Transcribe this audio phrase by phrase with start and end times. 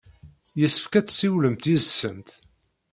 [0.59, 2.29] Yessefk ad tessiwlemt yid-sent.